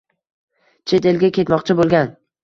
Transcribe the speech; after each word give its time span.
—Chet 0.91 1.07
elga 1.11 1.29
ketmoqchi 1.35 1.75
bo‘lgan? 1.81 2.09